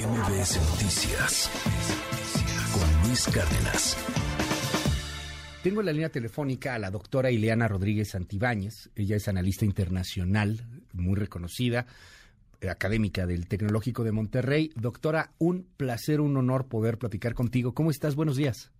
MBS 0.00 0.56
Noticias 0.70 1.50
con 2.72 3.06
Luis 3.06 3.26
Cárdenas. 3.26 3.98
Tengo 5.62 5.80
en 5.80 5.86
la 5.86 5.92
línea 5.92 6.08
telefónica 6.08 6.74
a 6.74 6.78
la 6.78 6.90
doctora 6.90 7.30
Ileana 7.30 7.68
Rodríguez 7.68 8.12
Santibáñez. 8.12 8.88
Ella 8.94 9.16
es 9.16 9.28
analista 9.28 9.66
internacional, 9.66 10.64
muy 10.94 11.16
reconocida, 11.16 11.84
eh, 12.62 12.70
académica 12.70 13.26
del 13.26 13.46
Tecnológico 13.46 14.02
de 14.02 14.12
Monterrey. 14.12 14.70
Doctora, 14.74 15.32
un 15.36 15.66
placer, 15.76 16.22
un 16.22 16.34
honor 16.38 16.68
poder 16.68 16.96
platicar 16.96 17.34
contigo. 17.34 17.74
¿Cómo 17.74 17.90
estás? 17.90 18.14
Buenos 18.14 18.36
días. 18.36 18.70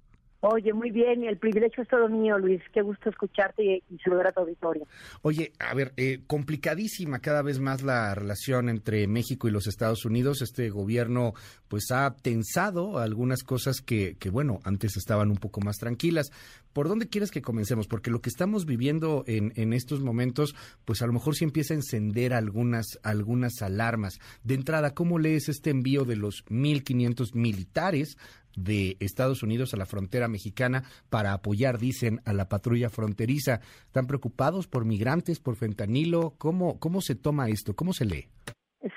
Oye, 0.43 0.73
muy 0.73 0.91
bien, 0.91 1.23
y 1.23 1.27
el 1.27 1.37
privilegio 1.37 1.83
es 1.83 1.89
todo 1.91 2.09
mío, 2.09 2.39
Luis. 2.39 2.63
Qué 2.73 2.81
gusto 2.81 3.11
escucharte 3.11 3.63
y, 3.63 3.99
saludar 3.99 4.29
a 4.29 4.33
tu 4.33 4.41
auditorio. 4.41 4.87
Oye, 5.21 5.53
a 5.59 5.75
ver, 5.75 5.93
eh, 5.99 6.21
complicadísima 6.27 7.19
cada 7.19 7.43
vez 7.43 7.61
más 7.61 7.83
la 7.83 8.15
relación 8.15 8.71
entre 8.71 9.07
México 9.07 9.49
y 9.49 9.51
los 9.51 9.67
Estados 9.67 10.07
Unidos. 10.07 10.41
Este 10.41 10.71
gobierno, 10.71 11.35
pues, 11.69 11.91
ha 11.91 12.17
tensado 12.17 12.99
algunas 12.99 13.43
cosas 13.43 13.83
que, 13.83 14.17
que, 14.19 14.31
bueno, 14.31 14.61
antes 14.65 14.97
estaban 14.97 15.31
un 15.31 15.37
poco 15.37 15.61
más 15.61 15.77
tranquilas. 15.77 16.31
¿Por 16.73 16.89
dónde 16.89 17.09
quieres 17.09 17.31
que 17.31 17.43
comencemos? 17.43 17.87
Porque 17.87 18.11
lo 18.11 18.23
que 18.23 18.31
estamos 18.31 18.65
viviendo 18.65 19.25
en, 19.27 19.53
en 19.57 19.75
estos 19.75 20.01
momentos, 20.01 20.55
pues, 20.87 21.03
a 21.03 21.07
lo 21.07 21.13
mejor 21.13 21.35
sí 21.35 21.45
empieza 21.45 21.75
a 21.75 21.77
encender 21.77 22.33
algunas, 22.33 22.99
algunas 23.03 23.61
alarmas. 23.61 24.19
De 24.43 24.55
entrada, 24.55 24.95
¿cómo 24.95 25.19
lees 25.19 25.51
este 25.51 25.69
envío 25.69 26.07
de 26.07 26.17
los 26.17 26.47
1.500 26.47 27.35
militares 27.35 28.17
de 28.57 28.97
Estados 29.01 29.43
Unidos 29.43 29.75
a 29.75 29.77
la 29.77 29.87
frontera 29.87 30.29
mexicana 30.29 30.83
para 31.09 31.33
apoyar, 31.33 31.79
dicen, 31.79 32.21
a 32.25 32.33
la 32.33 32.49
patrulla 32.49 32.91
fronteriza. 32.91 33.61
¿Están 33.87 34.07
preocupados 34.07 34.67
por 34.67 34.85
migrantes, 34.85 35.41
por 35.41 35.57
fentanilo? 35.57 36.35
¿Cómo, 36.39 36.79
cómo 36.79 37.01
se 37.01 37.15
toma 37.15 37.49
esto? 37.49 37.75
¿Cómo 37.75 37.93
se 37.93 38.05
lee? 38.05 38.27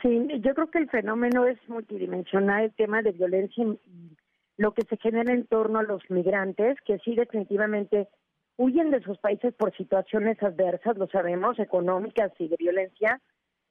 Sí, 0.02 0.28
yo 0.42 0.54
creo 0.54 0.72
que 0.72 0.80
el 0.80 0.90
fenómeno 0.90 1.46
es 1.46 1.58
multidimensional, 1.68 2.64
el 2.66 2.74
tema 2.74 3.02
de 3.02 3.12
violencia 3.12 3.66
lo 4.58 4.74
que 4.74 4.84
se 4.84 4.98
genera 4.98 5.34
en 5.34 5.46
torno 5.48 5.80
a 5.80 5.84
los 5.84 6.02
migrantes, 6.10 6.78
que 6.86 7.00
sí 7.00 7.16
definitivamente 7.16 8.08
huyen 8.58 8.92
de 8.92 9.02
sus 9.02 9.18
países 9.18 9.54
por 9.54 9.76
situaciones 9.76 10.42
adversas, 10.44 10.98
lo 10.98 11.08
sabemos, 11.08 11.58
económicas 11.60 12.32
y 12.40 12.48
de 12.48 12.56
violencia, 12.58 13.20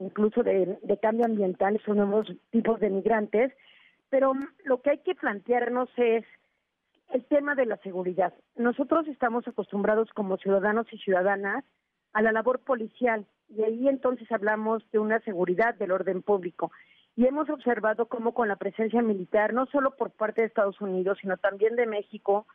incluso 0.00 0.42
de, 0.42 0.78
de 0.83 0.98
cambio 0.98 1.27
ambiental, 1.27 1.80
son 1.84 1.98
nuevos 1.98 2.27
tipos 2.50 2.80
de 2.80 2.91
migrantes, 2.91 3.52
pero 4.12 4.34
lo 4.64 4.82
que 4.82 4.91
hay 4.91 4.98
que 4.98 5.14
plantearnos 5.14 5.88
es 5.96 6.22
el 7.14 7.24
tema 7.24 7.55
de 7.55 7.64
la 7.64 7.78
seguridad. 7.78 8.34
Nosotros 8.56 9.08
estamos 9.08 9.48
acostumbrados 9.48 10.10
como 10.10 10.36
ciudadanos 10.36 10.86
y 10.92 10.98
ciudadanas 10.98 11.64
a 12.12 12.20
la 12.20 12.30
labor 12.30 12.60
policial 12.60 13.27
y 13.48 13.62
ahí 13.62 13.88
entonces 13.88 14.30
hablamos 14.30 14.83
de 14.90 14.98
una 14.98 15.20
seguridad 15.20 15.77
del 15.77 15.92
orden 15.92 16.20
público. 16.20 16.72
Y 17.16 17.24
hemos 17.24 17.48
observado 17.48 18.05
cómo 18.05 18.34
con 18.34 18.48
la 18.48 18.56
presencia 18.56 19.00
militar, 19.00 19.55
no 19.55 19.64
solo 19.64 19.96
por 19.96 20.10
parte 20.10 20.42
de 20.42 20.48
Estados 20.48 20.78
Unidos, 20.83 21.16
sino 21.22 21.38
también 21.38 21.74
de 21.77 21.86
México, 21.86 22.46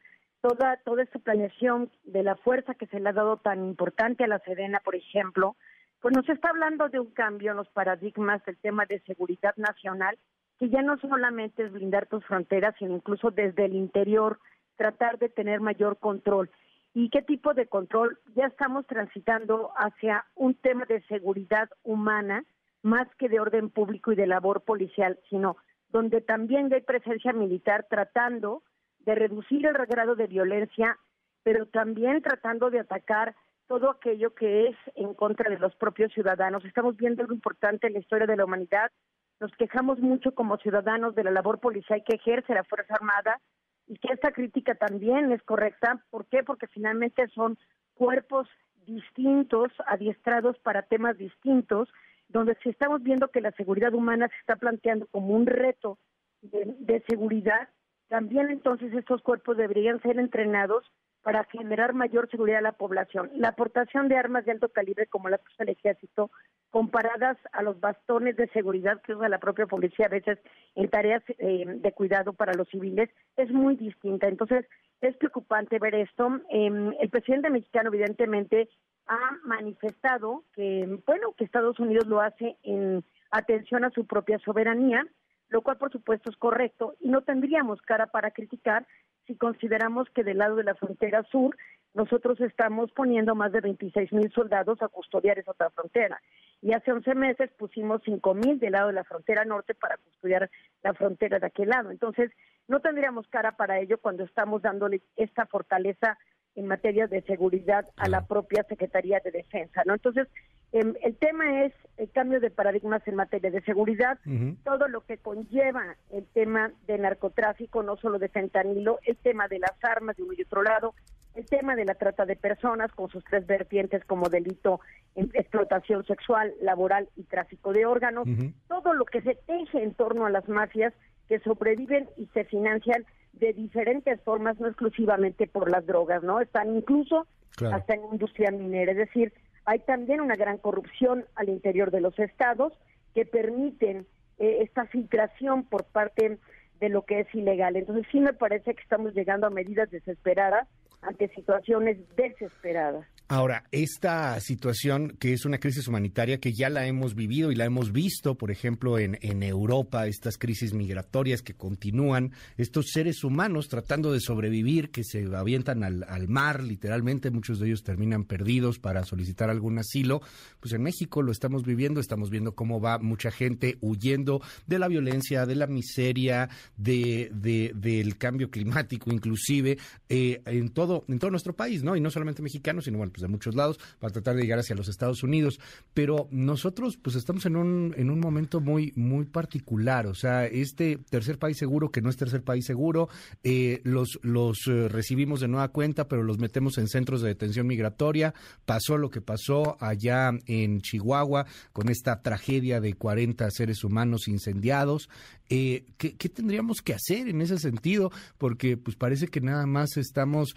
toda, 0.41 0.78
toda 0.85 1.02
esta 1.02 1.17
planeación 1.17 1.89
de 2.03 2.22
la 2.22 2.35
fuerza 2.35 2.75
que 2.75 2.85
se 2.85 3.00
le 3.00 3.09
ha 3.09 3.13
dado 3.13 3.38
tan 3.38 3.66
importante 3.66 4.23
a 4.23 4.28
la 4.28 4.38
Sedena, 4.39 4.80
por 4.81 4.94
ejemplo, 4.94 5.55
pues 6.02 6.16
nos 6.16 6.30
está 6.30 6.50
hablando 6.50 6.88
de 6.89 7.00
un 7.00 7.09
cambio 7.09 7.50
en 7.50 7.58
los 7.58 7.69
paradigmas 7.69 8.45
del 8.45 8.58
tema 8.58 8.85
de 8.85 9.00
seguridad 9.00 9.55
nacional 9.58 10.19
que 10.59 10.69
ya 10.69 10.81
no 10.81 10.97
solamente 10.97 11.63
es 11.63 11.72
blindar 11.72 12.08
tus 12.08 12.25
fronteras, 12.25 12.75
sino 12.80 12.95
incluso 12.95 13.31
desde 13.31 13.66
el 13.66 13.75
interior 13.75 14.39
tratar 14.75 15.17
de 15.19 15.30
tener 15.30 15.59
mayor 15.59 15.97
control. 15.97 16.50
¿Y 16.94 17.09
qué 17.09 17.22
tipo 17.22 17.53
de 17.53 17.67
control? 17.67 18.17
Ya 18.36 18.45
estamos 18.45 18.88
transitando 18.88 19.72
hacia 19.75 20.25
un 20.35 20.55
tema 20.55 20.85
de 20.85 21.02
seguridad 21.03 21.69
humana, 21.83 22.44
más 22.81 23.08
que 23.17 23.30
de 23.30 23.39
orden 23.39 23.69
público 23.69 24.11
y 24.11 24.16
de 24.16 24.28
labor 24.28 24.61
policial, 24.61 25.19
sino 25.30 25.58
donde 25.89 26.22
también 26.22 26.73
hay 26.73 26.81
presencia 26.81 27.33
militar 27.33 27.85
tratando 27.89 28.63
de 29.00 29.16
reducir 29.16 29.66
el 29.66 29.73
grado 29.85 30.16
de 30.16 30.28
violencia, 30.28 30.97
pero 31.44 31.66
también 31.67 32.22
tratando 32.22 32.69
de 32.69 32.80
atacar 32.80 33.35
todo 33.67 33.90
aquello 33.90 34.34
que 34.34 34.67
es 34.67 34.75
en 34.96 35.13
contra 35.13 35.50
de 35.50 35.59
los 35.59 35.75
propios 35.75 36.12
ciudadanos. 36.13 36.66
Estamos 36.66 36.97
viendo 36.97 37.22
algo 37.22 37.34
importante 37.34 37.88
en 37.88 37.94
la 37.94 38.00
historia 38.00 38.28
de 38.28 38.38
la 38.38 38.46
humanidad, 38.46 38.91
nos 39.40 39.52
quejamos 39.53 40.00
mucho 40.00 40.34
como 40.34 40.58
ciudadanos 40.58 41.16
de 41.16 41.24
la 41.24 41.31
labor 41.31 41.59
policial 41.59 42.03
que 42.06 42.16
ejerce 42.16 42.53
la 42.53 42.64
Fuerza 42.64 42.96
Armada 42.96 43.40
y 43.88 43.98
que 43.98 44.14
esta 44.14 44.31
crítica 44.31 44.75
también 44.75 45.31
es 45.31 45.42
correcta. 45.44 46.03
¿Por 46.09 46.25
qué? 46.28 46.44
Porque 46.44 46.68
finalmente 46.68 47.28
son 47.30 47.58
cuerpos 47.94 48.47
distintos, 48.86 49.72
adiestrados 49.86 50.58
para 50.59 50.84
temas 50.84 51.18
distintos, 51.18 51.90
donde 52.30 52.58
si 52.64 52.70
estamos 52.70 53.03
viendo 53.03 53.30
que 53.30 53.42
la 53.42 53.52
seguridad 53.52 53.94
humana 53.94 54.28
se 54.28 54.36
está 54.38 54.56
planteando 54.56 55.08
como 55.08 55.34
un 55.34 55.46
reto 55.46 55.97
de, 56.42 56.76
de 56.80 57.03
seguridad, 57.08 57.70
también 58.08 58.50
entonces 58.50 58.94
estos 58.94 59.22
cuerpos 59.22 59.58
deberían 59.58 60.02
ser 60.02 60.20
entrenados 60.20 60.86
para 61.23 61.44
generar 61.45 61.94
mayor 61.94 62.29
seguridad 62.29 62.59
a 62.59 62.61
la 62.61 62.72
población. 62.72 63.29
La 63.35 63.50
aportación 63.50 64.07
de 64.07 64.17
armas 64.17 64.45
de 64.45 64.51
alto 64.51 64.69
calibre 64.69 65.07
como 65.07 65.29
las 65.29 65.41
que 65.41 65.53
del 65.59 65.75
ejército, 65.75 66.31
comparadas 66.69 67.38
a 67.51 67.63
los 67.63 67.79
bastones 67.79 68.35
de 68.38 68.47
seguridad 68.50 69.01
que 69.01 69.13
usa 69.13 69.29
la 69.29 69.39
propia 69.39 69.66
policía 69.66 70.05
a 70.05 70.09
veces 70.09 70.39
en 70.75 70.89
tareas 70.89 71.23
eh, 71.28 71.66
de 71.67 71.91
cuidado 71.91 72.33
para 72.33 72.53
los 72.53 72.69
civiles, 72.69 73.09
es 73.35 73.51
muy 73.51 73.75
distinta. 73.75 74.28
Entonces, 74.28 74.66
es 75.01 75.16
preocupante 75.17 75.79
ver 75.79 75.95
esto. 75.95 76.39
Em, 76.50 76.94
el 77.00 77.09
presidente 77.09 77.49
mexicano, 77.49 77.89
evidentemente, 77.89 78.69
ha 79.07 79.38
manifestado 79.44 80.44
que, 80.53 80.99
bueno, 81.05 81.34
que 81.38 81.45
Estados 81.45 81.79
Unidos 81.79 82.07
lo 82.07 82.22
hace 82.22 82.57
en 82.63 83.03
atención 83.31 83.84
a 83.85 83.91
su 83.91 84.05
propia 84.05 84.39
soberanía, 84.39 85.05
lo 85.49 85.61
cual, 85.61 85.78
por 85.78 85.91
supuesto, 85.91 86.29
es 86.29 86.38
correcto, 86.38 86.95
y 86.99 87.09
no 87.09 87.22
tendríamos 87.22 87.81
cara 87.81 88.07
para 88.07 88.31
criticar 88.31 88.85
si 89.28 89.36
consideramos 89.36 90.10
que 90.10 90.24
del 90.24 90.40
lado 90.40 90.56
de 90.56 90.64
la 90.64 90.76
frontera 90.76 91.24
sur 91.24 91.56
nosotros 91.94 92.40
estamos 92.42 92.92
poniendo 92.92 93.34
más 93.36 93.52
de 93.52 93.62
26 93.62 94.14
mil 94.14 94.32
soldados 94.32 94.82
a 94.82 94.88
custodiar 94.88 95.40
esa 95.40 95.52
otra 95.52 95.72
frontera. 95.72 96.22
Y 96.62 96.74
hace 96.74 96.92
11 96.92 97.16
meses 97.16 97.52
pusimos 97.58 98.02
5 98.06 98.34
mil 98.36 98.60
del 98.60 98.74
lado 98.74 98.88
de 98.88 98.94
la 98.94 99.04
frontera 99.04 99.46
norte 99.46 99.74
para 99.74 99.98
custodiar 99.98 100.50
la 100.84 100.94
frontera 100.94 101.40
de 101.40 101.48
aquel 101.48 101.70
lado. 101.70 101.90
Entonces, 101.90 102.32
no 102.68 102.82
tendríamos 102.82 103.28
cara 103.30 103.54
para 103.54 103.80
ello 103.80 103.98
cuando 104.00 104.24
estamos 104.24 104.62
dándole 104.62 105.02
esta 105.16 105.46
fortaleza 105.48 106.18
en 106.57 106.68
materia 106.68 107.06
de 107.07 107.22
seguridad 107.22 107.85
a 107.95 108.09
la 108.09 108.25
propia 108.25 108.63
Secretaría 108.63 109.22
de 109.23 109.31
Defensa, 109.31 109.84
¿no? 109.85 109.94
Entonces, 109.94 110.28
em, 110.72 110.95
el 111.03 111.16
tema 111.16 111.63
es 111.63 111.73
el 111.97 112.09
cambio 112.09 112.40
de 112.40 112.50
paradigmas 112.50 113.07
en 113.07 113.16
materia 113.16 113.51
de 113.51 113.62
seguridad, 113.62 114.18
todo 114.63 114.88
lo 114.88 115.01
que 115.01 115.17
conlleva 115.17 115.96
el 116.12 116.25
tema 116.25 116.72
del 116.88 117.03
narcotráfico, 117.03 117.84
no 117.84 117.96
solo 117.97 118.17
de 118.17 118.29
fentanilo, 118.29 118.97
el 119.06 119.16
tema 119.17 119.47
de 119.47 119.59
las 119.59 119.73
armas 119.84 120.17
de 120.17 120.23
uno 120.23 120.34
y 120.34 120.41
otro 120.41 120.63
lado, 120.63 120.96
el 121.35 121.46
tema 121.46 121.75
de 121.75 121.85
la 121.85 121.94
trata 121.94 122.25
de 122.25 122.35
personas 122.35 122.91
con 122.91 123.09
sus 123.09 123.23
tres 123.23 123.46
vertientes 123.46 124.03
como 124.06 124.28
delito, 124.28 124.79
en 125.13 125.29
explotación 125.35 126.03
sexual, 126.06 126.53
laboral 126.62 127.07
y 127.16 127.23
tráfico 127.23 127.72
de 127.72 127.85
órganos, 127.85 128.28
todo 128.67 128.94
lo 128.94 129.06
que 129.06 129.22
se 129.22 129.35
teje 129.46 129.84
en 129.84 129.94
torno 129.94 130.25
a 130.25 130.31
las 130.31 130.50
mafias 130.50 130.94
que 131.28 131.40
sobreviven 131.40 132.10
y 132.18 132.28
se 132.28 132.46
financian 132.46 133.06
de 133.34 133.54
diferentes 133.54 134.20
formas, 134.22 134.60
no 134.60 134.68
exclusivamente 134.68 135.48
por 135.48 135.70
las 135.70 135.86
drogas, 135.86 136.24
¿no? 136.24 136.40
Están 136.40 136.76
incluso 136.76 137.28
hasta 137.72 137.94
en 137.96 138.02
industria 138.12 138.52
minera, 138.52 138.92
es 138.92 138.98
decir, 138.98 139.34
hay 139.66 139.80
también 139.80 140.22
una 140.22 140.36
gran 140.36 140.58
corrupción 140.58 141.26
al 141.36 141.50
interior 141.50 141.92
de 141.92 142.02
los 142.02 142.18
estados 142.20 142.74
que 143.14 143.26
permiten 143.26 144.06
eh, 144.38 144.60
esta 144.62 144.86
filtración 144.86 145.66
por 145.66 145.84
parte 145.84 146.38
de 146.80 146.90
lo 146.90 147.04
que 147.04 147.22
es 147.22 147.36
ilegal. 147.36 147.76
Entonces 147.76 148.06
sí 148.12 148.20
me 148.20 148.34
parece 148.34 148.76
que 148.76 148.82
estamos 148.82 149.14
llegando 149.14 149.48
a 149.48 149.50
medidas 149.50 149.90
desesperadas 149.92 150.68
ante 151.02 151.28
situaciones 151.30 151.98
desesperadas. 152.16 153.06
Ahora, 153.30 153.66
esta 153.74 154.40
situación 154.40 155.18
que 155.20 155.34
es 155.34 155.44
una 155.44 155.58
crisis 155.58 155.86
humanitaria 155.90 156.40
que 156.40 156.54
ya 156.54 156.70
la 156.70 156.88
hemos 156.88 157.14
vivido 157.14 157.52
y 157.52 157.56
la 157.56 157.66
hemos 157.66 157.92
visto, 157.92 158.36
por 158.36 158.52
ejemplo, 158.52 159.00
en, 159.00 159.20
en 159.22 159.44
Europa, 159.44 160.08
estas 160.08 160.38
crisis 160.38 160.74
migratorias 160.74 161.42
que 161.42 161.53
continúan, 161.53 162.32
estos 162.56 162.85
seres 162.94 163.26
humanos 163.26 163.68
tratando 163.68 164.14
de 164.14 164.22
sobrevivir, 164.22 164.91
que 164.91 165.03
se 165.03 165.26
avientan 165.35 165.84
al, 165.84 166.06
al 166.08 166.29
mar, 166.29 166.64
literalmente, 166.64 167.29
muchos 167.29 167.59
de 167.59 167.68
ellos 167.68 167.84
terminan 167.84 168.24
perdidos 168.24 168.79
para 168.79 169.03
solicitar 169.03 169.50
algún 169.50 169.78
asilo, 169.78 170.22
pues 170.62 170.73
en 170.73 170.84
México 170.84 171.22
lo 171.22 171.34
estamos 171.34 171.64
viviendo, 171.64 172.00
estamos 172.00 172.30
viendo 172.30 172.56
cómo 172.56 172.80
va 172.80 172.97
mucha 172.97 173.30
gente 173.30 173.78
huyendo 173.82 174.41
de 174.68 174.80
la 174.80 174.88
violencia, 174.88 175.46
de 175.46 175.56
la 175.56 175.68
miseria, 175.68 176.47
de, 176.78 177.30
de 177.34 177.73
del 177.76 178.18
cambio 178.18 178.50
climático, 178.50 179.12
inclusive, 179.12 179.78
eh, 180.08 180.41
en 180.46 180.70
todo, 180.70 181.03
en 181.09 181.20
todo 181.20 181.32
nuestro 181.32 181.58
país, 181.58 181.84
¿no? 181.84 181.97
Y 181.97 182.00
no 182.00 182.09
solamente 182.09 182.41
mexicanos, 182.41 182.85
sino 182.85 183.00
bueno, 183.00 183.16
pues 183.17 183.23
de 183.23 183.28
muchos 183.28 183.55
lados, 183.55 183.79
para 183.99 184.14
tratar 184.14 184.35
de 184.35 184.43
llegar 184.43 184.59
hacia 184.59 184.75
los 184.75 184.87
Estados 184.87 185.23
Unidos. 185.23 185.59
Pero 185.96 186.28
nosotros 186.29 186.97
pues 187.02 187.16
estamos 187.16 187.46
en 187.47 187.55
un, 187.55 187.96
en 187.97 188.11
un 188.11 188.19
momento 188.19 188.61
muy, 188.61 188.93
muy 188.96 189.25
particular. 189.25 190.05
O 190.05 190.14
sea, 190.14 190.46
este 190.46 190.99
tercer 191.09 191.40
país 191.40 191.58
seguro 191.58 191.91
que 191.91 192.02
no 192.02 192.09
es 192.09 192.17
tercer 192.17 192.43
país 192.43 192.66
seguro, 192.66 193.09
eh, 193.43 193.81
los, 193.84 194.19
los 194.22 194.67
eh, 194.67 194.87
recibimos 194.87 195.40
de 195.40 195.47
nueva 195.47 195.69
cuenta, 195.69 196.08
pero 196.08 196.22
los 196.22 196.37
metemos 196.37 196.78
en 196.78 196.87
centros 196.87 197.22
de 197.22 197.29
detención 197.29 197.66
migratoria. 197.66 198.35
Pasó 198.66 198.97
lo 198.97 199.09
que 199.09 199.22
pasó 199.22 199.78
allá 199.79 200.31
en 200.46 200.81
Chihuahua 200.81 201.47
con 201.73 201.90
esta 201.90 202.22
tragedia 202.22 202.79
de 202.79 202.93
40 202.93 203.49
seres 203.49 203.84
humanos 203.84 204.28
incendiados. 204.28 205.09
Eh, 205.49 205.85
¿qué, 205.97 206.11
tendríamos 206.29 206.81
que 206.81 206.93
hacer 206.93 207.29
en 207.29 207.41
ese 207.41 207.58
sentido? 207.58 208.11
Porque 208.37 208.78
pues 208.78 208.96
parece 208.96 209.28
que 209.28 209.41
nada 209.41 209.66
más 209.66 209.97
estamos 209.97 210.55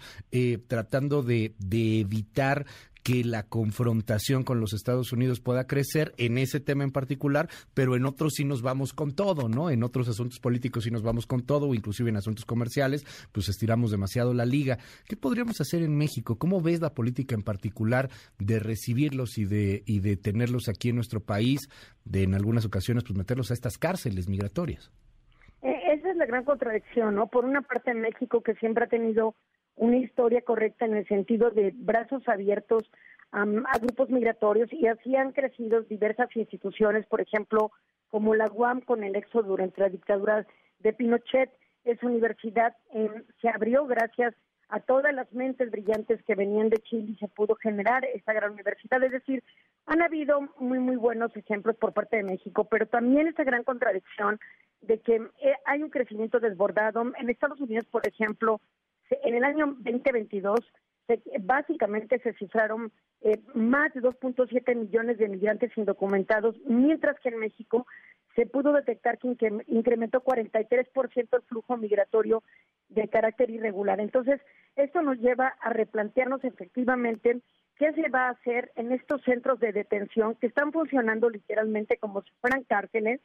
tratando 0.67 1.23
de, 1.23 1.55
de 1.59 2.01
evitar 2.01 2.50
que 3.03 3.23
la 3.23 3.43
confrontación 3.43 4.43
con 4.43 4.59
los 4.59 4.73
Estados 4.73 5.11
Unidos 5.11 5.39
pueda 5.39 5.65
crecer 5.65 6.13
en 6.17 6.37
ese 6.37 6.59
tema 6.59 6.83
en 6.83 6.91
particular, 6.91 7.49
pero 7.73 7.95
en 7.95 8.05
otros 8.05 8.33
sí 8.35 8.45
nos 8.45 8.61
vamos 8.61 8.93
con 8.93 9.15
todo, 9.15 9.49
¿no? 9.49 9.69
En 9.69 9.83
otros 9.83 10.07
asuntos 10.07 10.39
políticos 10.39 10.83
sí 10.83 10.91
nos 10.91 11.03
vamos 11.03 11.25
con 11.25 11.45
todo, 11.45 11.67
o 11.67 11.75
inclusive 11.75 12.09
en 12.09 12.17
asuntos 12.17 12.45
comerciales, 12.45 13.05
pues 13.31 13.49
estiramos 13.49 13.91
demasiado 13.91 14.33
la 14.33 14.45
liga. 14.45 14.77
¿Qué 15.07 15.17
podríamos 15.17 15.59
hacer 15.61 15.81
en 15.81 15.97
México? 15.97 16.37
¿Cómo 16.37 16.61
ves 16.61 16.81
la 16.81 16.93
política 16.93 17.35
en 17.35 17.43
particular 17.43 18.09
de 18.39 18.59
recibirlos 18.59 19.37
y 19.37 19.45
de, 19.45 19.83
y 19.85 19.99
de 19.99 20.17
tenerlos 20.17 20.69
aquí 20.69 20.89
en 20.89 20.95
nuestro 20.95 21.21
país, 21.21 21.69
de 22.05 22.23
en 22.23 22.35
algunas 22.35 22.65
ocasiones 22.65 23.03
pues 23.03 23.17
meterlos 23.17 23.51
a 23.51 23.53
estas 23.53 23.77
cárceles 23.77 24.29
migratorias? 24.29 24.91
Eh, 25.63 25.79
esa 25.93 26.11
es 26.11 26.17
la 26.17 26.25
gran 26.25 26.43
contradicción, 26.43 27.15
¿no? 27.15 27.27
Por 27.27 27.45
una 27.45 27.61
parte 27.61 27.91
en 27.91 28.01
México 28.01 28.41
que 28.41 28.55
siempre 28.55 28.85
ha 28.85 28.87
tenido 28.87 29.35
una 29.81 29.97
historia 29.97 30.41
correcta 30.41 30.85
en 30.85 30.95
el 30.95 31.07
sentido 31.07 31.49
de 31.49 31.71
brazos 31.73 32.21
abiertos 32.27 32.83
a 33.31 33.45
grupos 33.81 34.11
migratorios 34.11 34.71
y 34.71 34.85
así 34.85 35.15
han 35.15 35.31
crecido 35.31 35.81
diversas 35.81 36.29
instituciones, 36.35 37.07
por 37.07 37.19
ejemplo, 37.19 37.71
como 38.09 38.35
la 38.35 38.45
UAM 38.51 38.81
con 38.81 39.03
el 39.03 39.15
éxodo 39.15 39.43
durante 39.43 39.81
la 39.81 39.89
dictadura 39.89 40.45
de 40.79 40.93
Pinochet. 40.93 41.49
Esa 41.83 42.05
universidad 42.05 42.75
em, 42.91 43.23
se 43.41 43.49
abrió 43.49 43.87
gracias 43.87 44.35
a 44.69 44.81
todas 44.81 45.15
las 45.15 45.33
mentes 45.33 45.71
brillantes 45.71 46.21
que 46.23 46.35
venían 46.35 46.69
de 46.69 46.77
Chile 46.77 47.13
y 47.13 47.15
se 47.15 47.27
pudo 47.27 47.55
generar 47.55 48.05
esta 48.05 48.33
gran 48.33 48.51
universidad. 48.51 49.01
Es 49.01 49.11
decir, 49.11 49.43
han 49.87 50.03
habido 50.03 50.41
muy, 50.59 50.77
muy 50.77 50.95
buenos 50.95 51.35
ejemplos 51.35 51.75
por 51.77 51.91
parte 51.91 52.17
de 52.17 52.23
México, 52.23 52.65
pero 52.65 52.85
también 52.85 53.27
esta 53.27 53.43
gran 53.43 53.63
contradicción 53.63 54.39
de 54.81 54.99
que 54.99 55.15
eh, 55.15 55.55
hay 55.65 55.81
un 55.81 55.89
crecimiento 55.89 56.39
desbordado. 56.39 57.01
En 57.17 57.29
Estados 57.31 57.59
Unidos, 57.59 57.85
por 57.89 58.07
ejemplo, 58.07 58.61
en 59.23 59.35
el 59.35 59.43
año 59.43 59.67
2022 59.79 60.59
básicamente 61.41 62.19
se 62.19 62.33
cifraron 62.33 62.91
eh, 63.21 63.39
más 63.53 63.93
de 63.93 64.01
2.7 64.01 64.75
millones 64.75 65.17
de 65.17 65.27
migrantes 65.27 65.71
indocumentados, 65.77 66.55
mientras 66.65 67.19
que 67.19 67.29
en 67.29 67.39
México 67.39 67.85
se 68.35 68.45
pudo 68.45 68.71
detectar 68.71 69.17
que 69.17 69.27
incrementó 69.67 70.23
43% 70.23 71.27
el 71.31 71.41
flujo 71.43 71.77
migratorio 71.77 72.43
de 72.89 73.07
carácter 73.09 73.49
irregular. 73.49 73.99
Entonces, 73.99 74.39
esto 74.75 75.01
nos 75.01 75.17
lleva 75.19 75.47
a 75.59 75.71
replantearnos 75.71 76.43
efectivamente 76.43 77.41
qué 77.77 77.91
se 77.93 78.09
va 78.09 78.27
a 78.27 78.31
hacer 78.31 78.71
en 78.75 78.91
estos 78.91 79.21
centros 79.23 79.59
de 79.59 79.73
detención 79.73 80.35
que 80.35 80.47
están 80.47 80.71
funcionando 80.71 81.29
literalmente 81.29 81.97
como 81.97 82.21
si 82.21 82.31
fueran 82.39 82.63
cárceles, 82.63 83.19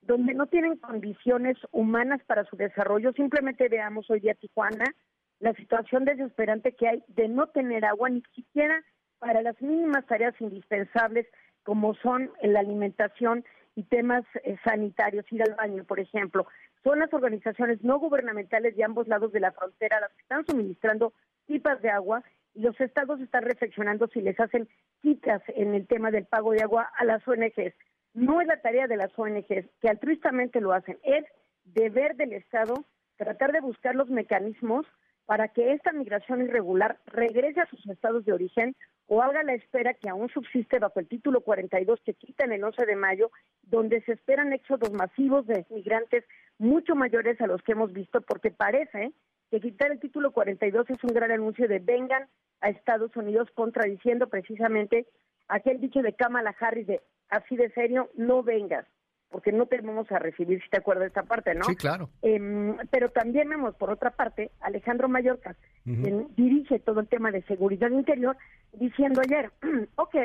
donde 0.00 0.34
no 0.34 0.46
tienen 0.46 0.76
condiciones 0.76 1.56
humanas 1.72 2.22
para 2.26 2.44
su 2.44 2.56
desarrollo. 2.56 3.12
Simplemente 3.12 3.68
veamos 3.68 4.08
hoy 4.08 4.20
día 4.20 4.34
Tijuana, 4.34 4.94
la 5.40 5.52
situación 5.54 6.04
desesperante 6.04 6.72
que 6.72 6.88
hay 6.88 7.04
de 7.08 7.28
no 7.28 7.48
tener 7.48 7.84
agua 7.84 8.08
ni 8.08 8.22
siquiera 8.34 8.82
para 9.18 9.42
las 9.42 9.60
mínimas 9.60 10.06
tareas 10.06 10.34
indispensables 10.40 11.26
como 11.62 11.94
son 11.94 12.30
la 12.42 12.60
alimentación 12.60 13.44
y 13.74 13.82
temas 13.84 14.24
eh, 14.44 14.56
sanitarios, 14.64 15.30
ir 15.32 15.42
al 15.42 15.54
baño, 15.54 15.84
por 15.84 16.00
ejemplo. 16.00 16.46
Son 16.82 16.98
las 17.00 17.12
organizaciones 17.12 17.82
no 17.82 17.98
gubernamentales 17.98 18.76
de 18.76 18.84
ambos 18.84 19.08
lados 19.08 19.32
de 19.32 19.40
la 19.40 19.52
frontera 19.52 20.00
las 20.00 20.12
que 20.12 20.22
están 20.22 20.46
suministrando 20.46 21.12
pipas 21.46 21.82
de 21.82 21.90
agua 21.90 22.22
y 22.54 22.60
los 22.60 22.80
estados 22.80 23.20
están 23.20 23.42
reflexionando 23.42 24.08
si 24.08 24.20
les 24.20 24.38
hacen 24.40 24.68
quitas 25.02 25.42
en 25.48 25.74
el 25.74 25.86
tema 25.86 26.10
del 26.10 26.24
pago 26.24 26.52
de 26.52 26.62
agua 26.62 26.90
a 26.96 27.04
las 27.04 27.26
ONGs. 27.26 27.74
No 28.14 28.40
es 28.40 28.46
la 28.46 28.62
tarea 28.62 28.86
de 28.86 28.96
las 28.96 29.10
ONGs, 29.18 29.66
que 29.80 29.88
altruistamente 29.88 30.60
lo 30.60 30.72
hacen, 30.72 30.98
es 31.02 31.24
deber 31.64 32.16
del 32.16 32.32
Estado 32.32 32.74
tratar 33.16 33.52
de 33.52 33.60
buscar 33.60 33.94
los 33.94 34.08
mecanismos 34.08 34.86
para 35.26 35.48
que 35.48 35.72
esta 35.72 35.92
migración 35.92 36.42
irregular 36.42 36.98
regrese 37.06 37.60
a 37.60 37.66
sus 37.66 37.84
estados 37.86 38.24
de 38.24 38.32
origen 38.32 38.76
o 39.08 39.22
haga 39.22 39.42
la 39.42 39.54
espera 39.54 39.94
que 39.94 40.08
aún 40.08 40.28
subsiste 40.30 40.78
bajo 40.78 41.00
el 41.00 41.08
título 41.08 41.40
42 41.40 42.00
que 42.04 42.14
quitan 42.14 42.52
el 42.52 42.64
11 42.64 42.86
de 42.86 42.96
mayo, 42.96 43.30
donde 43.62 44.00
se 44.02 44.12
esperan 44.12 44.52
éxodos 44.52 44.92
masivos 44.92 45.46
de 45.46 45.66
migrantes 45.70 46.24
mucho 46.58 46.94
mayores 46.94 47.40
a 47.40 47.46
los 47.46 47.62
que 47.62 47.72
hemos 47.72 47.92
visto, 47.92 48.20
porque 48.20 48.50
parece 48.50 49.12
que 49.50 49.60
quitar 49.60 49.92
el 49.92 50.00
título 50.00 50.32
42 50.32 50.90
es 50.90 51.04
un 51.04 51.14
gran 51.14 51.30
anuncio 51.30 51.68
de 51.68 51.80
vengan 51.80 52.28
a 52.60 52.70
Estados 52.70 53.14
Unidos 53.16 53.48
contradiciendo 53.54 54.28
precisamente 54.28 55.06
aquel 55.48 55.80
dicho 55.80 56.02
de 56.02 56.14
Kamala 56.14 56.54
Harris 56.58 56.86
de 56.86 57.02
así 57.28 57.56
de 57.56 57.70
serio, 57.70 58.10
no 58.14 58.42
vengas 58.42 58.86
porque 59.30 59.52
no 59.52 59.66
tenemos 59.66 60.10
a 60.12 60.18
recibir, 60.18 60.62
si 60.62 60.68
te 60.70 60.78
acuerdas 60.78 61.08
esta 61.08 61.24
parte, 61.24 61.54
¿no? 61.54 61.64
Sí, 61.64 61.76
claro. 61.76 62.08
Em, 62.22 62.76
pero 62.90 63.10
también 63.10 63.48
vemos, 63.48 63.74
por 63.74 63.90
otra 63.90 64.10
parte, 64.10 64.50
Alejandro 64.60 65.08
Mallorca, 65.08 65.56
quien 65.84 66.28
dirige 66.36 66.78
todo 66.78 67.00
el 67.00 67.08
tema 67.08 67.30
de 67.30 67.42
seguridad 67.42 67.90
interior, 67.90 68.36
diciendo 68.72 69.20
ayer, 69.20 69.50
ok, 69.96 70.16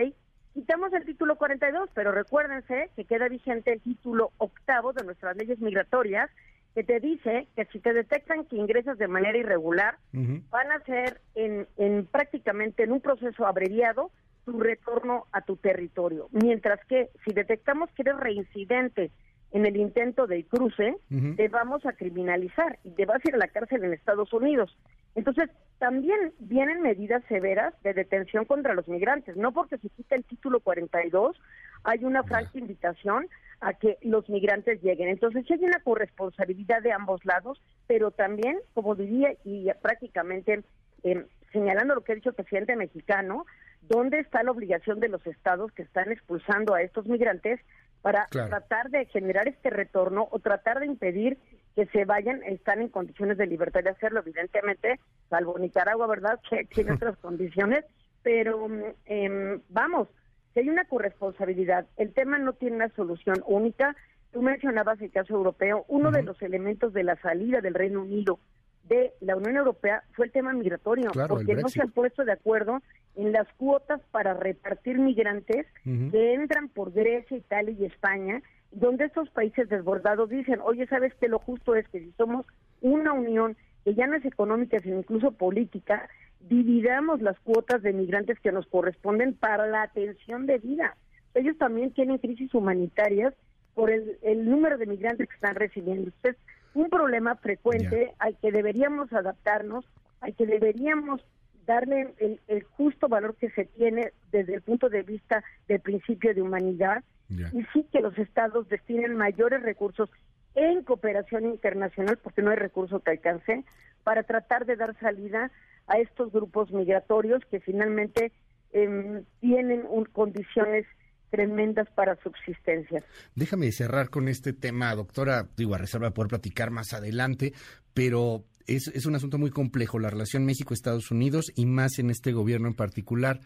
quitamos 0.53 0.93
el 0.93 1.05
título 1.05 1.35
42, 1.35 1.89
pero 1.93 2.11
recuérdense 2.11 2.89
que 2.95 3.05
queda 3.05 3.27
vigente 3.27 3.73
el 3.73 3.81
título 3.81 4.31
octavo 4.37 4.93
de 4.93 5.03
nuestras 5.03 5.35
leyes 5.37 5.59
migratorias, 5.59 6.29
que 6.73 6.83
te 6.83 6.99
dice 6.99 7.47
que 7.55 7.65
si 7.65 7.79
te 7.79 7.91
detectan 7.93 8.45
que 8.45 8.55
ingresas 8.55 8.97
de 8.97 9.07
manera 9.09 9.37
irregular, 9.37 9.97
van 10.13 10.71
a 10.71 10.79
ser 10.85 11.19
en, 11.35 11.67
en 11.77 12.05
prácticamente 12.05 12.83
en 12.83 12.93
un 12.93 13.01
proceso 13.01 13.45
abreviado 13.45 14.09
tu 14.45 14.59
retorno 14.59 15.25
a 15.31 15.41
tu 15.41 15.57
territorio. 15.57 16.27
Mientras 16.31 16.83
que 16.85 17.09
si 17.25 17.33
detectamos 17.33 17.89
que 17.91 18.03
eres 18.03 18.17
reincidente 18.17 19.11
en 19.51 19.65
el 19.65 19.75
intento 19.75 20.27
de 20.27 20.45
cruce, 20.45 20.95
te 21.35 21.47
vamos 21.49 21.85
a 21.85 21.93
criminalizar 21.93 22.79
y 22.83 22.91
te 22.91 23.05
vas 23.05 23.17
a 23.17 23.29
ir 23.29 23.35
a 23.35 23.39
la 23.39 23.49
cárcel 23.49 23.83
en 23.83 23.93
Estados 23.93 24.31
Unidos. 24.31 24.77
Entonces, 25.13 25.49
también 25.77 26.33
vienen 26.39 26.81
medidas 26.81 27.21
severas 27.27 27.73
de 27.83 27.93
detención 27.93 28.45
contra 28.45 28.73
los 28.73 28.87
migrantes. 28.87 29.35
No 29.35 29.51
porque 29.51 29.77
se 29.77 29.89
quita 29.89 30.15
el 30.15 30.23
título 30.23 30.61
42, 30.61 31.37
hay 31.83 32.05
una 32.05 32.23
franca 32.23 32.57
invitación 32.57 33.27
a 33.59 33.73
que 33.73 33.97
los 34.01 34.29
migrantes 34.29 34.81
lleguen. 34.81 35.09
Entonces, 35.09 35.45
hay 35.51 35.63
una 35.65 35.81
corresponsabilidad 35.81 36.81
de 36.81 36.93
ambos 36.93 37.25
lados, 37.25 37.61
pero 37.87 38.11
también, 38.11 38.57
como 38.73 38.95
diría, 38.95 39.33
y 39.43 39.67
prácticamente 39.81 40.63
eh, 41.03 41.25
señalando 41.51 41.95
lo 41.95 42.01
que 42.01 42.13
ha 42.13 42.15
dicho 42.15 42.29
el 42.29 42.35
presidente 42.35 42.75
mexicano, 42.75 43.45
¿dónde 43.81 44.19
está 44.19 44.43
la 44.43 44.51
obligación 44.51 44.99
de 44.99 45.09
los 45.09 45.25
estados 45.27 45.71
que 45.71 45.83
están 45.83 46.11
expulsando 46.11 46.73
a 46.73 46.81
estos 46.81 47.05
migrantes 47.07 47.59
para 48.01 48.25
tratar 48.27 48.89
de 48.89 49.05
generar 49.05 49.47
este 49.47 49.69
retorno 49.69 50.27
o 50.31 50.39
tratar 50.39 50.79
de 50.79 50.87
impedir 50.87 51.37
que 51.75 51.85
se 51.87 52.05
vayan, 52.05 52.41
están 52.43 52.81
en 52.81 52.89
condiciones 52.89 53.37
de 53.37 53.47
libertad 53.47 53.83
de 53.83 53.91
hacerlo, 53.91 54.19
evidentemente, 54.19 54.99
salvo 55.29 55.57
Nicaragua, 55.59 56.07
¿verdad?, 56.07 56.39
que 56.49 56.65
tiene 56.65 56.93
otras 56.93 57.17
condiciones, 57.17 57.85
pero 58.23 58.67
eh, 59.05 59.59
vamos, 59.69 60.07
si 60.53 60.59
hay 60.59 60.69
una 60.69 60.85
corresponsabilidad, 60.85 61.85
el 61.97 62.13
tema 62.13 62.37
no 62.37 62.53
tiene 62.53 62.75
una 62.75 62.89
solución 62.89 63.41
única. 63.45 63.95
Tú 64.31 64.41
mencionabas 64.41 65.01
el 65.01 65.11
caso 65.11 65.33
europeo, 65.33 65.85
uno 65.87 66.11
de 66.11 66.23
los 66.23 66.41
elementos 66.41 66.93
de 66.93 67.03
la 67.03 67.15
salida 67.17 67.61
del 67.61 67.73
Reino 67.73 68.01
Unido 68.01 68.39
de 68.83 69.13
la 69.21 69.35
Unión 69.35 69.57
Europea 69.57 70.03
fue 70.13 70.25
el 70.25 70.31
tema 70.31 70.53
migratorio, 70.53 71.11
porque 71.27 71.55
no 71.55 71.69
se 71.69 71.81
han 71.81 71.91
puesto 71.91 72.25
de 72.25 72.33
acuerdo 72.33 72.81
en 73.15 73.31
las 73.31 73.47
cuotas 73.53 74.01
para 74.11 74.33
repartir 74.33 74.99
migrantes 74.99 75.65
que 75.83 76.33
entran 76.33 76.69
por 76.69 76.91
Grecia, 76.91 77.37
Italia 77.37 77.75
y 77.77 77.85
España, 77.85 78.41
donde 78.71 79.05
estos 79.05 79.29
países 79.29 79.69
desbordados 79.69 80.29
dicen, 80.29 80.59
oye, 80.63 80.87
¿sabes 80.87 81.13
que 81.15 81.27
Lo 81.27 81.39
justo 81.39 81.75
es 81.75 81.87
que 81.89 81.99
si 81.99 82.11
somos 82.13 82.45
una 82.81 83.13
unión 83.13 83.55
que 83.83 83.93
ya 83.95 84.07
no 84.07 84.15
es 84.15 84.25
económica, 84.25 84.79
sino 84.79 84.99
incluso 84.99 85.31
política, 85.31 86.07
dividamos 86.39 87.21
las 87.21 87.39
cuotas 87.39 87.81
de 87.81 87.93
migrantes 87.93 88.39
que 88.39 88.51
nos 88.51 88.67
corresponden 88.67 89.33
para 89.33 89.67
la 89.67 89.83
atención 89.83 90.45
de 90.45 90.59
vida. 90.59 90.95
Ellos 91.33 91.57
también 91.57 91.91
tienen 91.91 92.17
crisis 92.17 92.53
humanitarias 92.53 93.33
por 93.73 93.89
el, 93.89 94.17
el 94.21 94.49
número 94.49 94.77
de 94.77 94.85
migrantes 94.85 95.27
que 95.27 95.35
están 95.35 95.55
recibiendo. 95.55 96.11
Entonces, 96.15 96.37
un 96.73 96.89
problema 96.89 97.35
frecuente 97.35 98.13
al 98.19 98.37
que 98.37 98.51
deberíamos 98.51 99.11
adaptarnos, 99.13 99.85
al 100.21 100.35
que 100.35 100.45
deberíamos 100.45 101.25
darle 101.65 102.13
el, 102.47 102.63
justo 102.63 103.07
valor 103.07 103.35
que 103.35 103.49
se 103.51 103.65
tiene 103.65 104.13
desde 104.31 104.55
el 104.55 104.61
punto 104.61 104.89
de 104.89 105.03
vista 105.03 105.43
del 105.67 105.79
principio 105.79 106.33
de 106.33 106.41
humanidad 106.41 107.03
y 107.29 107.63
sí 107.71 107.85
que 107.93 108.01
los 108.01 108.17
estados 108.17 108.67
destinen 108.67 109.15
mayores 109.15 109.61
recursos 109.61 110.09
en 110.53 110.83
cooperación 110.83 111.45
internacional, 111.45 112.17
porque 112.17 112.41
no 112.41 112.51
hay 112.51 112.57
recurso 112.57 112.99
que 112.99 113.11
alcance, 113.11 113.63
para 114.03 114.23
tratar 114.23 114.65
de 114.65 114.75
dar 114.75 114.99
salida 114.99 115.49
a 115.87 115.99
estos 115.99 116.31
grupos 116.33 116.71
migratorios 116.71 117.41
que 117.45 117.61
finalmente 117.61 118.33
em, 118.73 119.23
tienen 119.39 119.83
condiciones 120.11 120.85
tremendas 121.31 121.87
para 121.95 122.15
subsistencia. 122.21 123.03
Déjame 123.35 123.71
cerrar 123.71 124.09
con 124.09 124.27
este 124.27 124.53
tema, 124.53 124.93
doctora, 124.93 125.47
digo, 125.57 125.73
a 125.73 125.79
reserva 125.79 126.07
de 126.07 126.11
poder 126.13 126.29
platicar 126.29 126.69
más 126.69 126.93
adelante, 126.93 127.53
pero 127.93 128.43
es, 128.67 128.87
es 128.89 129.05
un 129.05 129.15
asunto 129.15 129.37
muy 129.37 129.49
complejo, 129.49 129.97
la 129.97 130.09
relación 130.09 130.45
México-Estados 130.45 131.09
Unidos 131.09 131.51
y 131.55 131.65
más 131.65 131.97
en 131.97 132.11
este 132.11 132.31
gobierno 132.31 132.67
en 132.67 132.75
particular. 132.75 133.39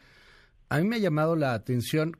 A 0.68 0.80
mí 0.80 0.88
me 0.88 0.98
ha 0.98 1.00
llamado 1.00 1.36
la 1.36 1.54
atención 1.54 2.18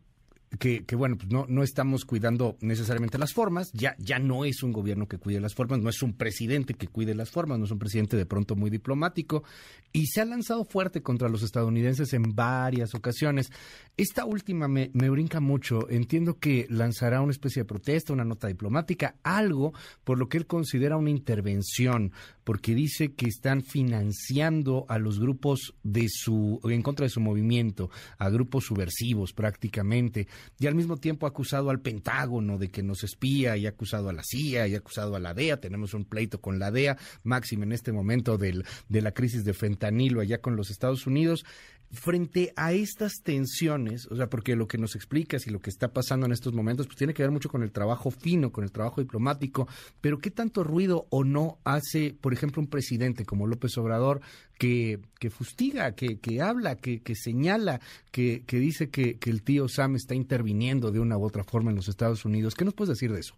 que, 0.58 0.96
bueno, 0.96 1.18
pues 1.18 1.30
no, 1.30 1.46
no 1.48 1.64
estamos 1.64 2.06
cuidando 2.06 2.58
necesariamente 2.62 3.18
las 3.18 3.34
formas, 3.34 3.72
ya, 3.74 3.96
ya 4.00 4.20
no 4.20 4.46
es 4.46 4.64
un 4.64 4.72
gobierno 4.72 5.08
que 5.08 5.18
cuide 5.18 5.40
las 5.40 5.56
formas, 5.56 5.80
no 5.80 5.90
es 5.90 6.02
un 6.02 6.14
presidente 6.14 6.74
que 6.74 6.88
cuide 6.88 7.16
las 7.16 7.30
formas, 7.30 7.60
no 7.60 7.66
es 7.66 7.72
un 7.72 7.80
presidente 7.80 8.18
de 8.18 8.26
pronto 8.26 8.56
muy 8.56 8.70
diplomático, 8.70 9.44
y 9.92 10.08
se 10.08 10.22
ha 10.22 10.26
lanzado 10.26 10.66
fuerte 10.66 11.02
contra 11.02 11.30
los 11.30 11.42
estadounidenses 11.42 12.14
en 12.14 12.36
varias 12.36 12.96
ocasiones. 12.96 13.50
Esta 13.98 14.26
última 14.26 14.68
me, 14.68 14.92
me 14.94 15.10
brinca 15.10 15.40
mucho, 15.40 15.90
entiendo 15.90 16.38
que 16.38 16.68
lanzará 16.70 17.22
una 17.22 17.32
especie 17.32 17.62
de 17.62 17.68
protesta, 17.68 18.14
una 18.14 18.26
nota 18.26 18.48
diplomática, 18.48 19.16
algo 19.24 19.74
por 20.04 20.18
lo 20.18 20.30
que 20.30 20.38
él 20.38 20.48
considera 20.48 20.98
una 20.98 21.10
intervención, 21.10 22.12
porque 22.44 22.76
dice 22.76 23.14
que 23.14 23.28
están 23.28 23.64
financiando 23.64 24.86
a 24.90 25.00
los 25.00 25.20
grupos 25.20 25.76
de 25.84 26.08
su, 26.10 26.60
en 26.64 26.82
contra 26.82 27.06
de 27.06 27.10
su 27.10 27.20
movimiento, 27.20 27.90
a 28.18 28.30
grupos 28.30 28.66
subversivos 28.66 29.34
prácticamente 29.34 30.28
y 30.60 30.68
al 30.68 30.76
mismo 30.76 30.98
tiempo 30.98 31.26
ha 31.26 31.30
acusado 31.30 31.70
al 31.70 31.82
Pentágono 31.82 32.58
de 32.58 32.70
que 32.70 32.84
nos 32.84 33.04
espía 33.04 33.58
y 33.58 33.66
ha 33.66 33.70
acusado 33.70 34.10
a 34.10 34.14
la 34.14 34.24
CIA 34.24 34.68
y 34.68 34.76
ha 34.76 34.78
acusado 34.78 35.16
a 35.16 35.20
la 35.20 35.34
DEA. 35.34 35.60
Tenemos 35.60 35.94
un 35.94 36.06
pleito 36.06 36.42
con 36.42 36.60
la 36.60 36.72
DEA, 36.72 36.98
máximo 37.24 37.64
en 37.64 37.72
este 37.72 37.92
momento 37.92 38.38
del, 38.38 38.66
de 38.90 39.02
la 39.02 39.12
crisis 39.12 39.44
de 39.44 39.54
fentanilo 39.54 40.22
allá 40.22 40.40
con 40.40 40.56
los 40.56 40.70
Estados 40.70 41.08
Unidos 41.08 41.46
frente 41.92 42.54
a 42.56 42.74
estas 42.74 43.22
tensiones, 43.24 44.08
o 44.08 44.16
sea, 44.16 44.30
porque 44.30 44.56
lo 44.56 44.68
que 44.68 44.78
nos 44.78 44.96
explicas 44.96 45.48
y 45.48 45.50
lo 45.50 45.60
que 45.60 45.70
está 45.70 45.94
pasando 45.94 46.26
en 46.26 46.32
estos 46.32 46.54
momentos, 46.54 46.88
pues 46.88 46.98
tiene 46.98 47.14
que 47.14 47.24
ver 47.24 47.32
mucho 47.32 47.50
con 47.50 47.64
el 47.64 47.72
trabajo 47.72 48.12
fino, 48.12 48.52
con 48.52 48.64
el 48.64 48.72
trabajo 48.72 49.02
diplomático, 49.02 49.68
pero 50.02 50.20
¿qué 50.20 50.32
tanto 50.32 50.64
ruido 50.64 51.08
o 51.10 51.24
no 51.24 51.60
hace, 51.64 52.16
por 52.20 52.34
ejemplo, 52.34 52.62
un 52.62 52.68
presidente 52.68 53.26
como 53.26 53.48
López 53.48 53.78
Obrador 53.78 54.22
que, 54.58 55.00
que 55.20 55.30
fustiga, 55.30 55.94
que, 55.96 56.20
que 56.20 56.42
habla, 56.42 56.76
que, 56.76 57.02
que 57.04 57.16
señala, 57.16 57.80
que, 58.12 58.44
que 58.46 58.58
dice 58.58 58.90
que, 58.90 59.20
que 59.20 59.30
el 59.30 59.44
tío 59.44 59.68
Sam 59.68 59.96
está 59.96 60.16
interviniendo 60.16 60.92
de 60.92 61.00
una 61.00 61.18
u 61.18 61.24
otra 61.24 61.44
forma 61.44 61.72
en 61.72 61.78
los 61.78 61.88
Estados 61.88 62.26
Unidos? 62.26 62.56
¿Qué 62.56 62.66
nos 62.66 62.74
puedes 62.74 62.90
decir 62.90 63.12
de 63.12 63.20
eso? 63.20 63.36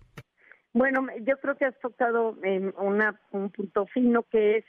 Bueno, 0.73 1.07
yo 1.21 1.37
creo 1.37 1.55
que 1.55 1.65
has 1.65 1.79
tocado 1.79 2.37
en 2.43 2.73
una, 2.77 3.19
un 3.31 3.49
punto 3.49 3.87
fino 3.87 4.23
que 4.23 4.57
es 4.57 4.65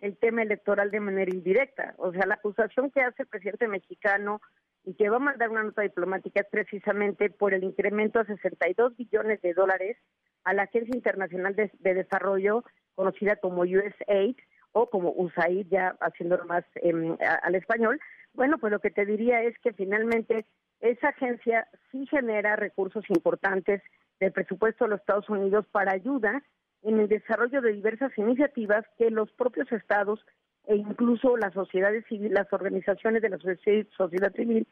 el 0.00 0.16
tema 0.16 0.42
electoral 0.42 0.90
de 0.90 1.00
manera 1.00 1.30
indirecta. 1.32 1.94
O 1.98 2.12
sea, 2.12 2.26
la 2.26 2.34
acusación 2.34 2.90
que 2.90 3.00
hace 3.00 3.22
el 3.22 3.28
presidente 3.28 3.68
mexicano 3.68 4.40
y 4.84 4.94
que 4.94 5.08
va 5.08 5.16
a 5.16 5.20
mandar 5.20 5.50
una 5.50 5.62
nota 5.62 5.82
diplomática 5.82 6.40
es 6.40 6.48
precisamente 6.50 7.30
por 7.30 7.54
el 7.54 7.62
incremento 7.62 8.18
a 8.18 8.24
62 8.24 8.96
billones 8.96 9.40
de 9.40 9.54
dólares 9.54 9.96
a 10.42 10.54
la 10.54 10.64
Agencia 10.64 10.96
Internacional 10.96 11.54
de, 11.54 11.94
Desarrollo, 11.94 12.64
conocida 12.96 13.36
como 13.36 13.62
USAID 13.62 14.36
o 14.72 14.88
como 14.88 15.12
USAID, 15.16 15.68
ya 15.70 15.96
haciéndolo 16.00 16.44
más 16.46 16.64
em, 16.76 17.16
al 17.42 17.54
español. 17.54 18.00
Bueno, 18.34 18.58
pues 18.58 18.72
lo 18.72 18.80
que 18.80 18.90
te 18.90 19.04
diría 19.04 19.42
es 19.42 19.58
que 19.58 19.72
finalmente 19.72 20.46
esa 20.80 21.08
agencia 21.08 21.68
sí 21.90 22.06
genera 22.06 22.56
recursos 22.56 23.04
importantes 23.08 23.82
del 24.20 24.32
presupuesto 24.32 24.84
de 24.84 24.90
los 24.90 25.00
Estados 25.00 25.28
Unidos 25.28 25.66
para 25.70 25.92
ayuda 25.92 26.42
en 26.82 26.98
el 26.98 27.08
desarrollo 27.08 27.60
de 27.60 27.72
diversas 27.72 28.16
iniciativas 28.16 28.84
que 28.98 29.10
los 29.10 29.30
propios 29.32 29.70
estados 29.70 30.24
e 30.66 30.76
incluso 30.76 31.36
las 31.36 31.52
sociedades 31.54 32.04
civiles, 32.08 32.32
las 32.32 32.52
organizaciones 32.52 33.22
de 33.22 33.28
la 33.28 33.38
sociedad 33.38 34.32
civil 34.34 34.66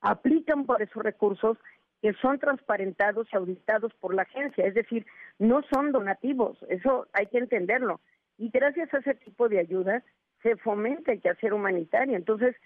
aplican 0.00 0.66
por 0.66 0.82
esos 0.82 1.02
recursos 1.02 1.58
que 2.00 2.12
son 2.14 2.38
transparentados 2.38 3.28
y 3.32 3.36
auditados 3.36 3.92
por 4.00 4.14
la 4.14 4.22
agencia, 4.22 4.66
es 4.66 4.74
decir, 4.74 5.06
no 5.38 5.62
son 5.72 5.92
donativos, 5.92 6.58
eso 6.68 7.06
hay 7.12 7.26
que 7.26 7.38
entenderlo. 7.38 8.00
Y 8.42 8.48
gracias 8.48 8.92
a 8.92 8.98
ese 8.98 9.14
tipo 9.14 9.48
de 9.48 9.60
ayuda 9.60 10.02
se 10.42 10.56
fomenta 10.56 11.12
el 11.12 11.20
quehacer 11.20 11.54
humanitario. 11.54 12.16
Entonces, 12.16 12.56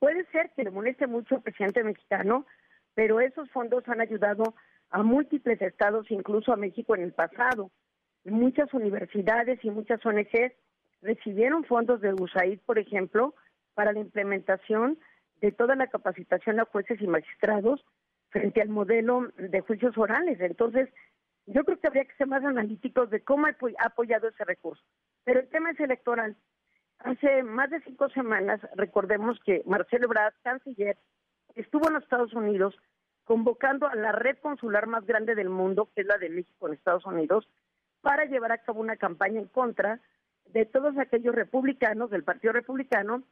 puede 0.00 0.24
ser 0.32 0.50
que 0.56 0.64
le 0.64 0.72
moleste 0.72 1.06
mucho 1.06 1.36
al 1.36 1.42
presidente 1.42 1.84
mexicano, 1.84 2.44
pero 2.94 3.20
esos 3.20 3.48
fondos 3.52 3.86
han 3.86 4.00
ayudado 4.00 4.56
a 4.90 5.04
múltiples 5.04 5.62
estados, 5.62 6.10
incluso 6.10 6.52
a 6.52 6.56
México 6.56 6.96
en 6.96 7.02
el 7.02 7.12
pasado. 7.12 7.70
Muchas 8.24 8.74
universidades 8.74 9.64
y 9.64 9.70
muchas 9.70 10.04
ONGs 10.04 10.52
recibieron 11.02 11.62
fondos 11.62 12.00
de 12.00 12.14
USAID, 12.14 12.58
por 12.66 12.80
ejemplo, 12.80 13.36
para 13.74 13.92
la 13.92 14.00
implementación 14.00 14.98
de 15.40 15.52
toda 15.52 15.76
la 15.76 15.86
capacitación 15.86 16.58
a 16.58 16.64
jueces 16.64 17.00
y 17.00 17.06
magistrados 17.06 17.84
frente 18.30 18.60
al 18.60 18.70
modelo 18.70 19.28
de 19.38 19.60
juicios 19.60 19.96
orales. 19.96 20.40
Entonces, 20.40 20.88
yo 21.48 21.64
creo 21.64 21.80
que 21.80 21.86
habría 21.86 22.04
que 22.04 22.16
ser 22.16 22.26
más 22.26 22.44
analíticos 22.44 23.08
de 23.10 23.22
cómo 23.22 23.46
ha 23.46 23.56
apoyado 23.84 24.28
ese 24.28 24.44
recurso. 24.44 24.82
Pero 25.24 25.40
el 25.40 25.48
tema 25.48 25.70
es 25.70 25.80
electoral. 25.80 26.36
Hace 26.98 27.42
más 27.42 27.70
de 27.70 27.80
cinco 27.82 28.08
semanas, 28.10 28.60
recordemos 28.74 29.38
que 29.44 29.62
Marcelo 29.64 30.06
Ebrard, 30.06 30.34
canciller, 30.42 30.98
estuvo 31.54 31.88
en 31.88 31.94
los 31.94 32.02
Estados 32.02 32.34
Unidos 32.34 32.76
convocando 33.24 33.86
a 33.86 33.94
la 33.94 34.12
red 34.12 34.38
consular 34.38 34.86
más 34.86 35.06
grande 35.06 35.34
del 35.34 35.48
mundo, 35.48 35.90
que 35.94 36.02
es 36.02 36.06
la 36.06 36.18
de 36.18 36.28
México 36.28 36.66
en 36.66 36.74
Estados 36.74 37.06
Unidos, 37.06 37.48
para 38.00 38.24
llevar 38.24 38.52
a 38.52 38.58
cabo 38.58 38.80
una 38.80 38.96
campaña 38.96 39.40
en 39.40 39.48
contra 39.48 40.00
de 40.46 40.66
todos 40.66 40.96
aquellos 40.98 41.34
republicanos 41.34 42.10
del 42.10 42.24
Partido 42.24 42.52
Republicano 42.52 43.22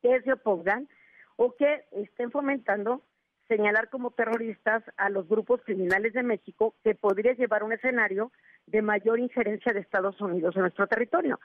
que 0.00 0.20
se 0.22 0.32
opongan 0.32 0.88
o 1.36 1.54
que 1.54 1.84
estén 1.92 2.30
fomentando 2.30 3.02
señalar 3.48 3.88
como 3.90 4.10
terroristas 4.10 4.82
a 4.96 5.10
los 5.10 5.28
grupos 5.28 5.60
criminales 5.64 6.12
de 6.12 6.22
México 6.22 6.74
que 6.82 6.94
podría 6.94 7.34
llevar 7.34 7.62
un 7.62 7.72
escenario 7.72 8.32
de 8.66 8.82
mayor 8.82 9.18
injerencia 9.18 9.72
de 9.72 9.80
Estados 9.80 10.20
Unidos 10.20 10.56
en 10.56 10.62
nuestro 10.62 10.86
territorio. 10.86 11.38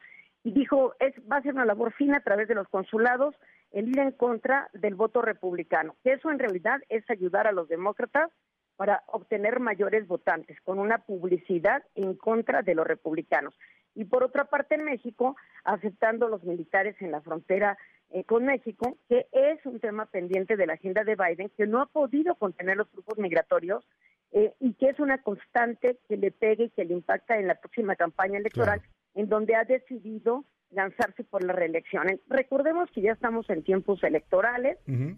Y 0.43 0.51
dijo, 0.51 0.95
es, 0.99 1.13
va 1.31 1.37
a 1.37 1.41
ser 1.41 1.53
una 1.53 1.65
labor 1.65 1.93
fina 1.93 2.17
a 2.17 2.23
través 2.23 2.47
de 2.47 2.55
los 2.55 2.67
consulados 2.67 3.35
el 3.71 3.89
ir 3.89 3.99
en 3.99 4.11
contra 4.11 4.69
del 4.73 4.95
voto 4.95 5.21
republicano. 5.21 5.95
Eso 6.03 6.31
en 6.31 6.39
realidad 6.39 6.81
es 6.89 7.07
ayudar 7.09 7.47
a 7.47 7.51
los 7.51 7.67
demócratas 7.69 8.31
para 8.75 9.03
obtener 9.07 9.59
mayores 9.59 10.07
votantes, 10.07 10.59
con 10.61 10.79
una 10.79 10.97
publicidad 10.97 11.83
en 11.93 12.15
contra 12.15 12.63
de 12.63 12.73
los 12.73 12.87
republicanos. 12.87 13.53
Y 13.93 14.05
por 14.05 14.23
otra 14.23 14.45
parte, 14.45 14.75
en 14.75 14.85
México, 14.85 15.35
aceptando 15.63 16.27
los 16.27 16.43
militares 16.43 16.95
en 16.99 17.11
la 17.11 17.21
frontera 17.21 17.77
eh, 18.13 18.23
con 18.25 18.45
México, 18.45 18.97
que 19.07 19.27
es 19.31 19.65
un 19.65 19.79
tema 19.79 20.05
pendiente 20.05 20.57
de 20.57 20.67
la 20.67 20.73
agenda 20.73 21.03
de 21.03 21.15
Biden, 21.15 21.51
que 21.55 21.67
no 21.67 21.81
ha 21.81 21.85
podido 21.85 22.35
contener 22.35 22.77
los 22.77 22.91
grupos 22.91 23.17
migratorios 23.17 23.87
eh, 24.31 24.53
y 24.59 24.73
que 24.73 24.89
es 24.89 24.99
una 24.99 25.21
constante 25.21 25.97
que 26.07 26.17
le 26.17 26.31
pegue 26.31 26.65
y 26.65 26.69
que 26.71 26.85
le 26.85 26.93
impacta 26.93 27.37
en 27.37 27.47
la 27.47 27.55
próxima 27.55 27.95
campaña 27.95 28.37
electoral, 28.37 28.81
en 29.15 29.29
donde 29.29 29.55
ha 29.55 29.63
decidido 29.63 30.45
lanzarse 30.71 31.23
por 31.23 31.43
la 31.43 31.53
reelección. 31.53 32.07
Recordemos 32.27 32.89
que 32.91 33.01
ya 33.01 33.11
estamos 33.11 33.49
en 33.49 33.63
tiempos 33.63 34.03
electorales, 34.03 34.77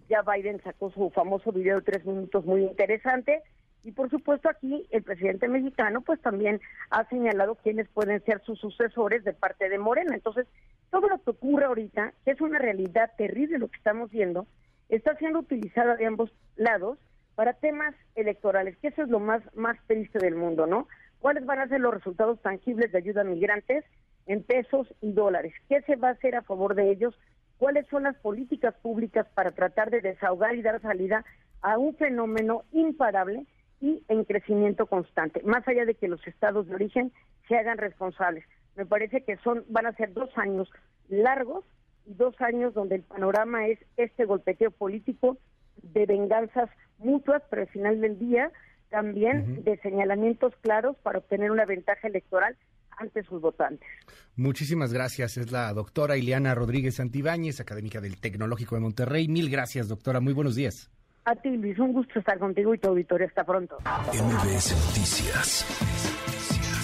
ya 0.09 0.23
Biden 0.23 0.62
sacó 0.63 0.91
su 0.91 1.12
famoso 1.12 1.51
video 1.51 1.77
de 1.77 1.83
tres 1.83 2.05
minutos 2.05 2.43
muy 2.45 2.63
interesante 2.63 3.43
y 3.83 3.91
por 3.91 4.09
supuesto 4.09 4.49
aquí 4.49 4.87
el 4.91 5.03
presidente 5.03 5.47
mexicano 5.47 6.01
pues 6.01 6.21
también 6.21 6.61
ha 6.89 7.07
señalado 7.09 7.55
quiénes 7.55 7.87
pueden 7.89 8.23
ser 8.23 8.41
sus 8.43 8.59
sucesores 8.59 9.23
de 9.23 9.33
parte 9.33 9.69
de 9.69 9.77
Morena. 9.77 10.15
Entonces, 10.15 10.47
todo 10.89 11.09
lo 11.09 11.21
que 11.21 11.31
ocurre 11.31 11.65
ahorita, 11.65 12.13
que 12.23 12.31
es 12.31 12.41
una 12.41 12.59
realidad 12.59 13.11
terrible 13.17 13.57
lo 13.57 13.69
que 13.69 13.77
estamos 13.77 14.09
viendo, 14.09 14.47
está 14.89 15.15
siendo 15.17 15.39
utilizada 15.39 15.95
de 15.95 16.05
ambos 16.05 16.31
lados 16.55 16.97
para 17.35 17.53
temas 17.53 17.95
electorales, 18.15 18.77
que 18.77 18.89
eso 18.89 19.03
es 19.03 19.09
lo 19.09 19.19
más, 19.19 19.41
más 19.55 19.77
triste 19.87 20.19
del 20.19 20.35
mundo, 20.35 20.67
¿no? 20.67 20.87
¿Cuáles 21.19 21.45
van 21.45 21.59
a 21.59 21.67
ser 21.67 21.79
los 21.79 21.93
resultados 21.93 22.41
tangibles 22.41 22.91
de 22.91 22.97
ayuda 22.99 23.21
a 23.21 23.25
migrantes? 23.25 23.85
en 24.25 24.43
pesos 24.43 24.87
y 25.01 25.11
dólares. 25.11 25.53
¿Qué 25.69 25.81
se 25.81 25.95
va 25.95 26.09
a 26.09 26.11
hacer 26.11 26.35
a 26.35 26.43
favor 26.43 26.75
de 26.75 26.91
ellos? 26.91 27.17
¿Cuáles 27.57 27.87
son 27.87 28.03
las 28.03 28.15
políticas 28.17 28.73
públicas 28.81 29.27
para 29.33 29.51
tratar 29.51 29.89
de 29.89 30.01
desahogar 30.01 30.55
y 30.55 30.61
dar 30.61 30.81
salida 30.81 31.23
a 31.61 31.77
un 31.77 31.95
fenómeno 31.95 32.63
imparable 32.71 33.45
y 33.83 34.01
en 34.07 34.23
crecimiento 34.23 34.85
constante, 34.85 35.41
más 35.43 35.67
allá 35.67 35.83
de 35.83 35.95
que 35.95 36.07
los 36.07 36.25
estados 36.25 36.67
de 36.67 36.75
origen 36.75 37.11
se 37.49 37.57
hagan 37.57 37.77
responsables? 37.77 38.45
Me 38.77 38.85
parece 38.85 39.25
que 39.25 39.35
son 39.43 39.65
van 39.67 39.85
a 39.87 39.93
ser 39.93 40.13
dos 40.13 40.29
años 40.37 40.69
largos 41.09 41.65
y 42.05 42.13
dos 42.13 42.33
años 42.39 42.73
donde 42.73 42.95
el 42.95 43.03
panorama 43.03 43.67
es 43.67 43.77
este 43.97 44.23
golpeteo 44.23 44.71
político 44.71 45.37
de 45.81 46.05
venganzas 46.05 46.69
mutuas, 46.97 47.43
pero 47.49 47.63
al 47.63 47.67
final 47.67 47.99
del 47.99 48.17
día 48.17 48.51
también 48.89 49.65
de 49.65 49.77
señalamientos 49.79 50.53
claros 50.61 50.95
para 51.03 51.19
obtener 51.19 51.51
una 51.51 51.65
ventaja 51.65 52.07
electoral 52.07 52.55
ante 52.97 53.23
sus 53.23 53.41
votantes. 53.41 53.89
Muchísimas 54.37 54.93
gracias. 54.93 55.35
Es 55.35 55.51
la 55.51 55.73
doctora 55.73 56.15
Ileana 56.15 56.55
Rodríguez 56.55 56.95
Santibáñez, 56.95 57.59
académica 57.59 57.99
del 57.99 58.17
Tecnológico 58.21 58.75
de 58.75 58.81
Monterrey. 58.81 59.27
Mil 59.27 59.49
gracias, 59.49 59.89
doctora. 59.89 60.21
Muy 60.21 60.31
buenos 60.31 60.55
días. 60.55 60.89
A 61.25 61.35
ti, 61.35 61.55
Luis. 61.57 61.79
Un 61.79 61.93
gusto 61.93 62.19
estar 62.19 62.37
contigo 62.37 62.73
y 62.73 62.77
tu 62.77 62.89
auditorio. 62.89 63.27
Hasta 63.27 63.43
pronto. 63.45 63.77
MBS 64.11 64.75
Noticias 64.87 65.65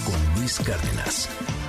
con 0.04 0.40
Luis 0.40 0.58
Cárdenas. 0.60 1.59